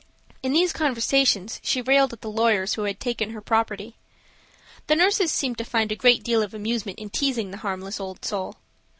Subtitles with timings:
[0.41, 3.97] In these conversations she railed at the lawyers who had taken her property.
[4.87, 8.25] The nurses seemed to find a great deal of amusement in teasing the harmless old
[8.25, 8.55] soul.